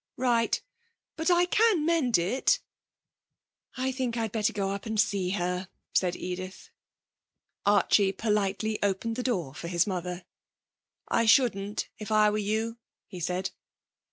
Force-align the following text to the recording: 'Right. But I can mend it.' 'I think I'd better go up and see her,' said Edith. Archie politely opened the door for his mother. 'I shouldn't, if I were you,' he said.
'Right. 0.17 0.59
But 1.15 1.29
I 1.29 1.45
can 1.45 1.85
mend 1.85 2.17
it.' 2.17 2.59
'I 3.77 3.91
think 3.91 4.17
I'd 4.17 4.31
better 4.31 4.51
go 4.51 4.71
up 4.71 4.87
and 4.87 4.99
see 4.99 5.29
her,' 5.29 5.69
said 5.93 6.15
Edith. 6.15 6.71
Archie 7.67 8.11
politely 8.11 8.79
opened 8.81 9.15
the 9.15 9.21
door 9.21 9.53
for 9.53 9.67
his 9.67 9.85
mother. 9.85 10.25
'I 11.09 11.27
shouldn't, 11.27 11.87
if 11.99 12.11
I 12.11 12.31
were 12.31 12.39
you,' 12.39 12.79
he 13.05 13.19
said. 13.19 13.51